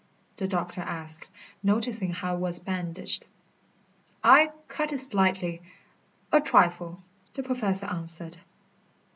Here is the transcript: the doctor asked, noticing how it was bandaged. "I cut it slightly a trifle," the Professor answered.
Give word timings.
the 0.37 0.47
doctor 0.47 0.81
asked, 0.81 1.27
noticing 1.61 2.09
how 2.09 2.33
it 2.35 2.39
was 2.39 2.59
bandaged. 2.59 3.27
"I 4.23 4.49
cut 4.67 4.91
it 4.91 4.97
slightly 4.97 5.61
a 6.31 6.41
trifle," 6.41 7.03
the 7.35 7.43
Professor 7.43 7.85
answered. 7.85 8.37